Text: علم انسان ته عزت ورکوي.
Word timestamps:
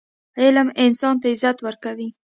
علم 0.41 0.67
انسان 0.85 1.15
ته 1.21 1.27
عزت 1.33 1.57
ورکوي. 1.61 2.09